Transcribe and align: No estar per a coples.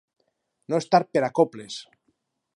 No 0.73 0.79
estar 0.85 1.01
per 1.13 1.23
a 1.29 1.31
coples. 1.41 1.79